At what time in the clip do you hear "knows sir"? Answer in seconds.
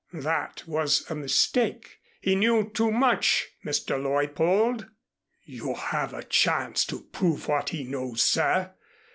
7.83-8.73